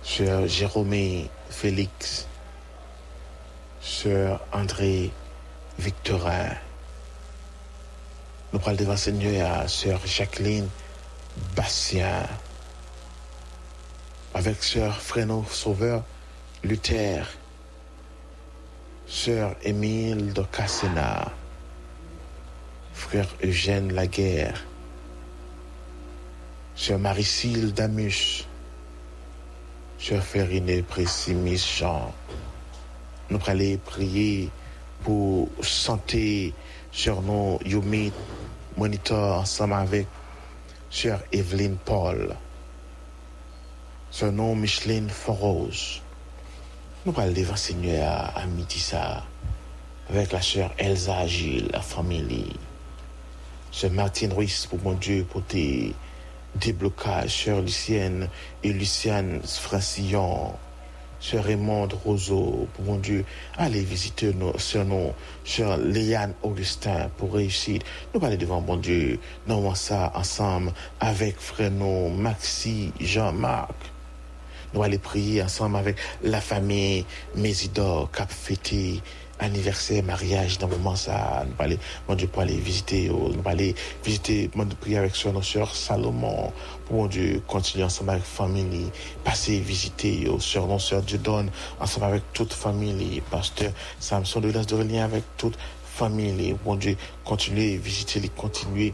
Sur 0.04 0.48
Jérôme 0.48 1.28
Félix. 1.50 2.28
Sur 3.82 4.40
André 4.54 5.12
Victorin. 5.80 6.50
Nous 8.54 8.60
allons 8.66 8.78
devant 8.78 8.96
Seigneur, 8.96 9.68
Sœur 9.70 10.00
Jacqueline 10.06 10.70
Bastien. 11.56 12.28
Avec 14.36 14.64
Sœur 14.64 14.96
Fréno 15.02 15.46
Sauveur 15.50 16.04
Luther. 16.64 17.26
Sœur 19.08 19.56
Émile 19.64 20.32
de 20.32 20.44
Cassena. 20.44 21.32
Frère 22.98 23.30
Eugène 23.44 23.94
Laguerre. 23.94 24.66
Sœur 26.76 26.98
Maricille 26.98 27.72
Damus. 27.72 28.44
Sœur 30.00 30.24
Fériné 30.24 30.82
Précimis 30.82 31.64
Jean. 31.78 32.12
Nous 33.30 33.40
allons 33.46 33.78
prier 33.86 34.50
pour 35.04 35.48
santé 35.62 36.56
sur 36.92 37.22
nos 37.22 37.60
Yumi 37.64 38.12
Monitor 38.76 39.42
ensemble 39.42 39.76
avec 39.76 40.08
Sœur 40.90 41.22
Evelyne 41.32 41.78
Paul. 41.86 42.36
Son 44.10 44.32
nom 44.32 44.56
Micheline 44.56 45.10
Forose. 45.10 46.02
Nous 47.06 47.14
allons 47.16 47.32
devant 47.32 47.56
Seigneur 47.56 48.34
à 48.36 48.46
midi 48.48 48.92
avec 50.10 50.32
la 50.32 50.42
sœur 50.42 50.74
Elsa 50.80 51.20
Agile, 51.20 51.70
la 51.72 51.82
famille. 51.82 52.54
Sœur 53.78 53.92
Martine 53.92 54.34
Ruiz 54.34 54.66
pour 54.66 54.80
mon 54.82 54.94
Dieu 54.94 55.24
pour 55.30 55.44
tes 55.44 55.94
déblocages. 56.56 57.44
Sœur 57.44 57.62
Lucienne 57.62 58.28
et 58.64 58.74
Luciane 58.74 59.40
Francillon. 59.44 60.54
Sœur 61.20 61.44
Raymond 61.44 61.88
Roseau, 62.04 62.68
pour 62.74 62.86
mon 62.86 62.96
Dieu, 62.96 63.24
allez 63.56 63.82
visiter 63.82 64.34
nos 64.34 64.58
sœurs, 64.58 64.86
nos 64.86 65.14
sœur 65.46 65.78
Léane 65.78 66.34
Augustin 66.42 67.12
pour 67.18 67.36
réussir. 67.36 67.82
Nous 68.16 68.26
allons 68.26 68.36
devant 68.36 68.62
mon 68.62 68.78
Dieu, 68.78 69.20
nous 69.46 69.76
ça 69.76 70.12
ensemble 70.16 70.74
avec 71.00 71.36
nous, 71.60 72.10
Maxi, 72.10 72.92
Jean-Marc. 73.00 73.76
Nous 74.74 74.82
allons 74.82 74.98
prier 74.98 75.44
ensemble 75.44 75.76
avec 75.76 75.98
la 76.24 76.42
famille 76.42 77.06
Mésidor, 77.36 78.10
Cap 78.10 78.32
anniversaire, 79.40 80.04
mariage, 80.04 80.58
dans 80.58 80.68
le 80.68 80.78
moment 80.78 80.96
ça, 80.96 81.46
nous 81.48 81.64
aller, 81.64 81.80
mon 82.08 82.16
Dieu, 82.16 82.28
pour 82.28 82.42
aller 82.42 82.58
visiter, 82.58 83.10
nous 83.10 83.34
allons 83.34 83.46
aller 83.46 83.76
visiter, 84.04 84.50
mon 84.56 84.66
Dieu, 84.66 84.78
prier 84.80 84.98
avec 84.98 85.16
soeur, 85.16 85.34
nos 85.34 85.42
sœurs 85.42 85.76
Salomon, 85.76 86.52
pour 86.86 86.96
mon 86.98 87.08
Dieu, 87.08 87.42
continuer 87.48 87.84
ensemble 87.84 88.12
avec 88.12 88.24
famille, 88.24 88.92
passer, 89.24 89.60
visiter, 89.60 90.28
aux 90.28 90.40
sœurs, 90.40 90.68
nos 90.68 90.80
sœurs, 90.80 91.02
Dieu 91.02 91.18
donne, 91.18 91.50
ensemble 91.80 92.06
avec 92.06 92.24
toute 92.34 92.54
famille, 92.54 93.22
pasteur 93.30 93.72
Samson 94.00 94.42
de 94.42 94.50
l'Est 94.50 94.70
de 94.70 94.82
lien 94.84 95.06
avec 95.06 95.24
toute 95.38 95.58
famille, 95.84 96.56
mon 96.66 96.76
Dieu, 96.76 96.96
continuer, 97.24 97.78
visiter, 97.78 98.20
les 98.20 98.30
continuer, 98.30 98.94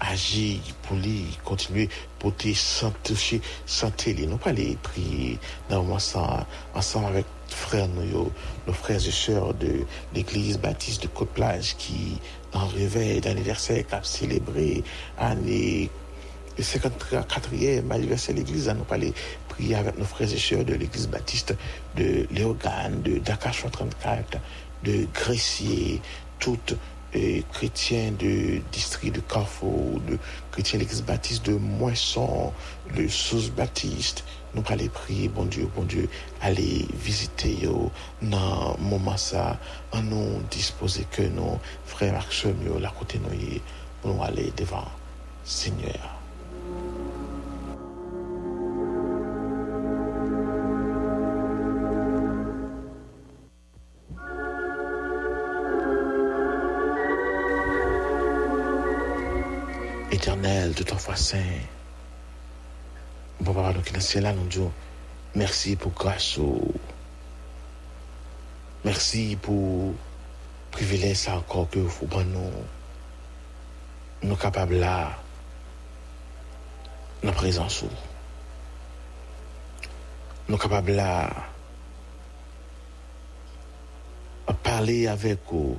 agir 0.00 0.60
pour 0.82 0.96
lui, 0.96 1.26
continuer, 1.44 1.88
porter, 2.18 2.54
sans 2.54 2.90
toucher, 3.02 3.40
sans 3.66 3.90
télé. 3.90 4.26
Nous 4.26 4.36
pas 4.36 4.50
aller 4.50 4.76
prier 4.82 5.38
dans 5.68 5.78
le 5.78 5.82
moment 5.82 5.98
ça, 5.98 6.46
ensemble 6.74 7.06
avec 7.06 7.26
frères 7.54 7.88
nous, 7.88 8.30
nos 8.66 8.72
frères 8.72 8.96
et 9.06 9.10
sœurs 9.10 9.54
de 9.54 9.84
l'église 10.14 10.58
baptiste 10.58 11.02
de 11.02 11.08
Côte-Plage 11.08 11.76
qui, 11.76 12.18
en 12.52 12.66
réveil 12.66 13.20
d'anniversaire, 13.20 13.86
qui 13.86 13.94
a 13.94 14.02
célébré 14.02 14.82
année 15.18 15.90
le 16.56 16.62
54e 16.62 17.90
anniversaire 17.90 18.34
de 18.34 18.40
l'église, 18.40 18.68
nous 18.68 18.84
pas 18.84 18.94
aller 18.94 19.12
prier 19.48 19.74
avec 19.74 19.98
nos 19.98 20.04
frères 20.04 20.32
et 20.32 20.38
sœurs 20.38 20.64
de 20.64 20.74
l'église 20.74 21.08
baptiste 21.08 21.54
de 21.96 22.26
Léogane, 22.30 23.02
de 23.02 23.18
Dakar 23.18 23.54
34, 23.54 24.38
de 24.84 25.06
Gressier, 25.12 26.00
toutes 26.38 26.76
et 27.12 27.44
chrétiens 27.52 28.12
du 28.12 28.62
district 28.72 29.14
de 29.14 29.20
Carrefour, 29.20 30.00
de 30.08 30.18
chrétiens 30.50 30.78
de 30.78 30.84
l'église 30.84 31.02
baptiste 31.02 31.46
de 31.46 31.54
Moisson, 31.54 32.52
de 32.96 33.06
Nous 34.54 34.62
allons 34.68 34.88
prier, 34.88 35.28
bon 35.28 35.44
Dieu, 35.44 35.68
bon 35.74 35.82
Dieu, 35.82 36.08
aller 36.40 36.86
visiter 36.94 37.54
yo 37.62 37.90
dans 38.22 38.76
moment 38.78 39.16
ça, 39.16 39.58
en 39.92 40.02
nous 40.02 40.40
disposer 40.50 41.06
que 41.10 41.22
nos 41.22 41.58
frères 41.86 42.12
Marc 42.12 42.46
la 42.80 42.90
côté 42.90 43.18
nous, 43.18 43.60
pour 44.00 44.14
nous 44.14 44.22
aller 44.22 44.52
devant 44.56 44.86
Seigneur. 45.44 46.20
éternel, 60.14 60.72
de 60.74 60.82
ton 60.84 60.96
foi 60.96 61.16
donc, 63.44 64.14
là, 64.14 64.32
nous 64.32 64.46
disons 64.46 64.72
merci 65.34 65.76
pour 65.76 65.92
grâce. 65.92 66.38
Merci 68.84 69.36
pour 69.40 69.94
privilège 70.70 71.16
ça 71.16 71.36
encore 71.36 71.68
que 71.70 71.78
vous 71.78 72.06
bon 72.06 72.24
nous. 72.26 72.50
Nous 74.22 74.36
capables 74.36 74.76
là, 74.76 75.10
dans 77.22 77.32
présence. 77.32 77.84
Nous 80.48 80.56
capables 80.56 80.92
là, 80.92 81.30
à 84.46 84.52
parler 84.54 85.06
avec 85.06 85.40
vous. 85.50 85.78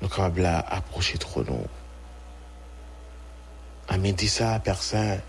Nous 0.00 0.08
capables 0.08 0.42
là, 0.42 0.64
approcher 0.68 1.18
trop 1.18 1.42
nous. 1.44 1.66
Amen 3.88 4.14
dit 4.14 4.28
ça, 4.28 4.60
personne 4.60 5.20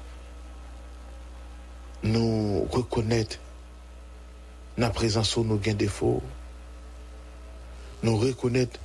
nous 2.03 2.67
reconnaître 2.71 3.39
la 4.77 4.89
présence 4.89 5.37
où 5.37 5.43
nous 5.43 5.57
gain 5.57 5.73
défaut. 5.73 6.21
Nous 8.01 8.17
reconnaître 8.17 8.79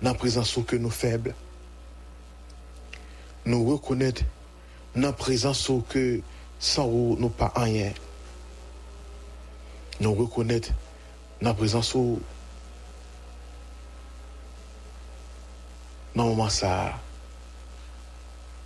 la 0.00 0.14
présence 0.14 0.56
où 0.56 0.62
que 0.62 0.76
nous 0.76 0.90
faibles. 0.90 1.34
Nous 3.46 3.64
reconnaître 3.64 4.22
la 4.96 5.12
présence 5.12 5.68
où 5.68 5.84
que 5.88 6.20
sans 6.58 6.86
où 6.86 7.16
nous 7.18 7.28
pas 7.28 7.52
rien. 7.54 7.92
Nous 10.00 10.14
reconnaître 10.14 10.70
la 11.40 11.54
présence 11.54 11.94
où 11.94 12.20
normalement 16.14 16.48
ça 16.48 16.92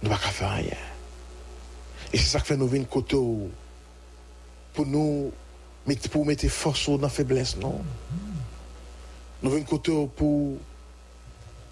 nous 0.02 0.08
ne 0.10 0.14
pas 0.14 0.20
faire 0.20 0.52
rien. 0.52 0.76
Et 2.12 2.18
c'est 2.18 2.24
ça 2.24 2.40
qui 2.40 2.46
fait 2.46 2.56
nous 2.56 2.68
venir 2.68 2.88
côté 2.88 3.16
pour 4.76 4.86
nous 4.86 5.32
pour 6.10 6.26
mettre 6.26 6.48
force 6.48 6.88
dans 6.88 6.98
la 6.98 7.08
faiblesse, 7.08 7.56
non? 7.56 7.80
Nous 9.42 9.50
venons 9.50 9.64
côté 9.64 10.08
pour 10.16 10.56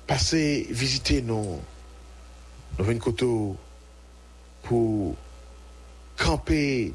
passer, 0.07 0.67
visiter 0.71 1.21
nous. 1.21 1.59
Nous 2.79 2.85
venons 2.85 2.99
côté 2.99 3.27
pour 4.63 5.17
camper 6.17 6.95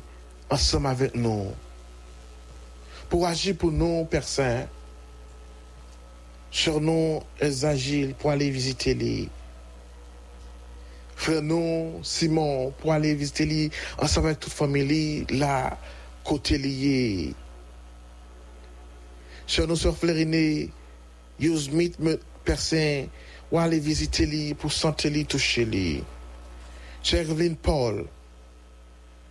ensemble 0.50 0.88
avec 0.88 1.16
nous. 1.16 1.52
Pour 3.10 3.28
agir 3.28 3.56
pour 3.58 3.72
nous, 3.72 4.06
personnes. 4.06 4.68
Sur 6.52 6.80
nous, 6.80 7.22
elles 7.40 7.66
agissent 7.66 8.14
pour 8.18 8.32
aller 8.32 8.50
visiter 8.50 8.94
les 8.94 9.30
frère 11.16 11.42
nous, 11.42 12.00
Simon, 12.02 12.74
pour 12.80 12.94
aller 12.94 13.14
visiter 13.14 13.46
lui, 13.46 13.72
ensemble 13.98 14.28
avec 14.28 14.40
toute 14.40 14.54
famille, 14.54 15.26
là, 15.30 15.78
côté 16.30 16.60
lié. 16.60 17.34
Sur 19.48 19.68
nous, 19.68 19.76
sœur 19.76 19.98
Flériné, 19.98 20.70
meet 21.40 21.98
personne, 22.46 23.08
ou 23.52 23.58
aller 23.58 23.80
visiter 23.80 24.28
lui, 24.28 24.54
pour 24.54 24.72
sentir 24.72 25.10
lui, 25.10 25.26
toucher 25.26 25.66
lui. 25.66 26.04
Sœur 27.02 27.22
Evelyn 27.22 27.56
Paul, 27.56 28.06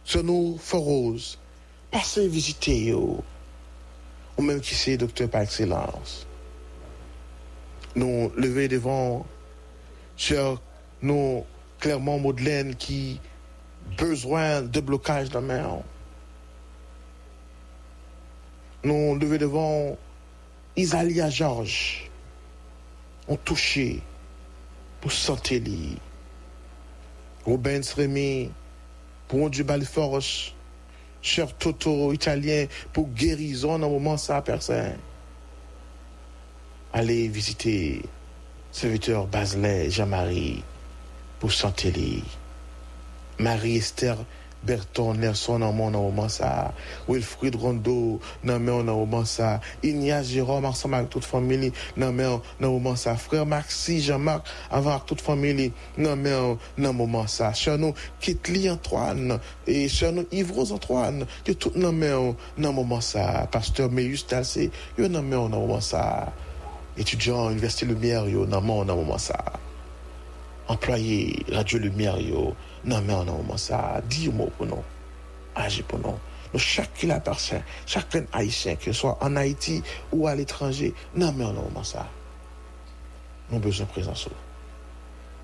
sur 0.02 0.24
nous, 0.24 0.58
Forose, 0.58 1.38
passez 1.92 2.26
visiter 2.26 2.87
yo. 2.87 3.22
Ou 4.37 4.42
même 4.42 4.61
qui 4.61 4.74
c'est 4.74 4.96
docteur 4.96 5.30
par 5.30 5.42
excellence. 5.42 6.26
Nous 7.94 8.32
lever 8.37 8.66
devant, 8.66 9.24
sur 10.16 10.61
nous, 11.00 11.44
clairement 11.78 12.18
Madeleine 12.18 12.74
qui 12.74 13.20
besoin 13.96 14.62
de 14.62 14.80
blocage 14.80 15.30
de 15.30 15.38
main. 15.38 15.80
Nous 18.84 19.16
lever 19.16 19.38
devant 19.38 19.96
Isalia 20.76 21.30
Georges. 21.30 22.10
On 23.26 23.36
touché 23.36 24.00
pour 25.00 25.12
santé. 25.12 25.62
Robin 27.44 27.80
Rémy 27.96 28.50
pour 29.26 29.50
Dieu 29.50 29.64
belle 29.64 29.84
force. 29.84 30.54
Cher 31.20 31.52
Toto 31.56 32.12
italien 32.12 32.66
pour 32.92 33.08
guérison 33.08 33.78
dans 33.78 33.88
le 33.88 33.92
moment 33.94 34.16
ça 34.16 34.40
personne. 34.40 34.96
Allez 36.92 37.28
visiter 37.28 38.02
serviteur 38.70 39.26
Baselet 39.26 39.90
Jean-Marie 39.90 40.62
pour 41.40 41.52
santé. 41.52 42.22
Marie-Esther 43.38 44.16
Berton 44.62 45.14
Nelson 45.14 45.59
nan 45.59 45.75
mon 45.75 45.90
nan 45.90 46.03
moment 46.03 46.29
ça. 46.29 46.75
Wilfried 47.09 47.57
Rondo 47.57 48.21
nan 48.42 48.62
men 48.62 48.85
nan 48.85 48.97
moment 48.97 49.25
ça. 49.25 49.61
Ignace 49.83 50.29
Jérôme 50.29 50.64
ensemble 50.64 50.97
avec 50.97 51.11
toute 51.11 51.25
famille 51.25 51.73
nan 51.97 52.14
men 52.14 52.40
nan 52.61 52.73
moment 52.73 52.97
ça. 52.97 53.16
Frère 53.16 53.47
Maxi 53.47 54.01
Jean-Marc 54.01 54.47
avant 54.71 54.92
avec 54.92 55.07
toute 55.07 55.21
famille 55.21 55.73
nan 55.97 56.21
men 56.21 56.59
nan 56.77 56.94
moment 56.94 57.27
ça. 57.27 57.53
Cher 57.53 57.79
nous 57.79 57.94
Kitli 58.21 58.68
Antoine 58.71 59.38
et 59.66 59.88
cher 59.88 60.12
nous 60.12 60.27
Yves 60.33 60.73
Antoine 60.73 61.27
de 61.44 61.53
tout 61.53 61.73
nan 61.75 61.97
men 61.97 62.35
nan 62.57 62.75
moment 62.75 63.01
ça. 63.01 63.47
Pasteur 63.51 63.90
Meus 63.90 64.27
Dalcé 64.27 64.71
yo 64.99 65.09
nan 65.09 65.25
men 65.25 65.49
nan 65.49 65.61
moment 65.61 65.81
ça. 65.81 66.33
Étudiant 66.97 67.51
Université 67.51 67.87
Lumière 67.87 68.29
yo 68.29 68.44
nan 68.47 68.64
men 68.64 68.85
nan 68.85 68.97
moment 68.97 69.18
ça. 69.18 69.37
Employé 70.68 71.44
Radio 71.50 71.78
Lumière 71.78 72.20
yo 72.20 72.54
nan 72.85 73.04
men 73.04 73.24
moment 73.24 73.57
ça. 73.57 74.02
Dis 74.09 74.28
mot 74.28 74.50
pour 74.57 74.66
nous. 74.66 74.85
Agis 75.54 75.83
pour 75.83 75.98
nous. 75.98 76.14
Nous, 76.52 76.59
chacun 76.59 77.11
appartient, 77.11 77.61
chacun 77.87 78.24
haïtien, 78.33 78.76
que 78.76 78.85
ce 78.87 78.92
soit 78.92 79.18
en 79.20 79.37
Haïti 79.37 79.83
ou 80.12 80.26
à 80.26 80.35
l'étranger, 80.35 80.94
nan 81.14 81.35
men 81.37 81.52
nan 81.54 81.85
ça. 81.85 82.07
Nous 83.50 83.59
besoin 83.59 83.87
de 83.87 83.90
présence. 83.90 84.28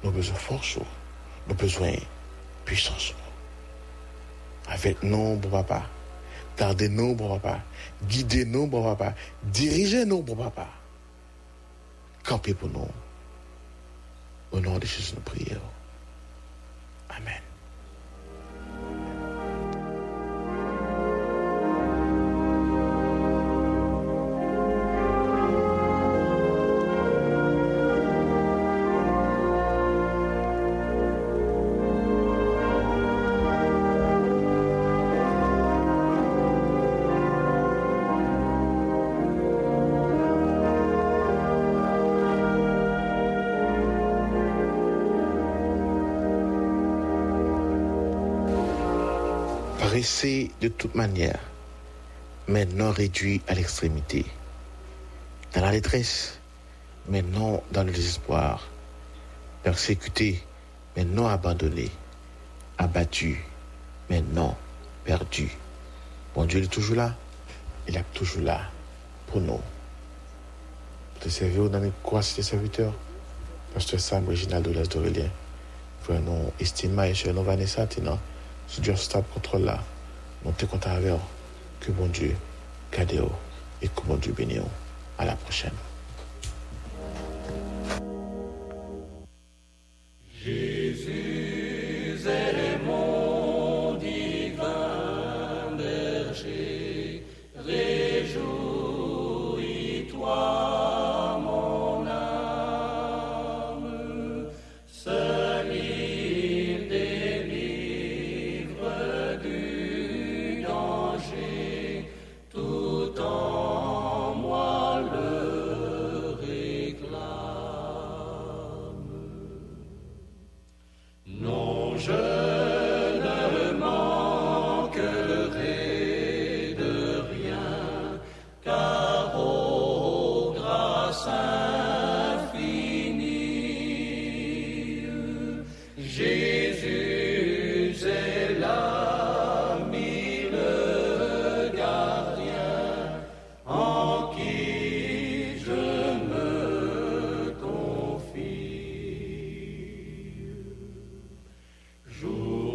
Nous 0.02 0.10
avons 0.10 0.18
besoin 0.18 0.34
de 0.34 0.38
force. 0.38 0.76
Nous 0.76 0.84
avons 1.48 1.54
besoin 1.54 1.92
de 1.92 1.98
puissance. 2.66 3.14
Avec 4.68 5.02
nous, 5.02 5.36
bon 5.36 5.50
papa. 5.50 5.82
Gardez-nous, 6.58 7.14
bon 7.14 7.38
papa. 7.38 7.60
Guidez-nous, 8.06 8.66
bon 8.66 8.82
papa. 8.82 9.14
Dirigez-nous, 9.42 10.22
bon 10.22 10.36
papa. 10.36 10.68
Campez 12.22 12.54
pour 12.54 12.68
nous. 12.68 12.88
Au 14.54 14.60
nom 14.60 14.78
de 14.78 14.86
Jésus, 14.86 15.14
nous 15.16 15.20
prions. 15.22 15.60
Amen. 17.08 17.43
Pressé 49.94 50.50
de 50.60 50.66
toute 50.66 50.96
manière, 50.96 51.38
mais 52.48 52.64
non 52.64 52.90
réduit 52.90 53.40
à 53.46 53.54
l'extrémité. 53.54 54.26
Dans 55.54 55.60
la 55.60 55.70
détresse, 55.70 56.40
mais 57.08 57.22
non 57.22 57.62
dans 57.70 57.84
le 57.84 57.92
désespoir. 57.92 58.66
Persécuté, 59.62 60.42
mais 60.96 61.04
non 61.04 61.28
abandonné. 61.28 61.92
Abattu, 62.76 63.40
mais 64.10 64.20
non 64.20 64.56
perdu. 65.04 65.56
Bon 66.34 66.44
Dieu 66.44 66.58
il 66.58 66.64
est 66.64 66.66
toujours 66.66 66.96
là. 66.96 67.14
Il 67.86 67.96
est 67.96 68.04
toujours 68.14 68.42
là 68.42 68.62
pour 69.28 69.40
nous. 69.40 69.60
Pour 71.12 71.22
te 71.22 71.28
servir 71.28 71.70
dans 71.70 71.78
mes 71.78 71.92
quoi, 72.02 72.20
c'est 72.20 72.42
serviteurs? 72.42 72.94
Pasteur 73.72 74.00
Sam, 74.00 74.26
Reginaldo 74.26 74.72
Les 74.72 74.88
d'Aurélien. 74.88 75.30
Frère, 76.00 76.20
nous 76.20 76.50
estimons 76.58 77.04
et 77.04 77.14
cher 77.14 77.32
nous 77.32 77.44
Vanessa, 77.44 77.86
non? 78.02 78.18
Si 78.74 78.80
Dieu 78.80 78.96
stable 78.96 79.24
contre 79.32 79.56
là, 79.58 79.78
te 80.50 80.66
comptons 80.66 80.90
avec 80.90 81.06
vous. 81.06 81.20
Que 81.78 81.92
bon 81.92 82.08
Dieu 82.08 82.34
vous 82.90 83.30
et 83.80 83.86
que 83.86 84.00
bon 84.04 84.16
Dieu 84.16 84.32
bénisse. 84.32 84.62
À 85.16 85.24
la 85.24 85.36
prochaine. 85.36 85.70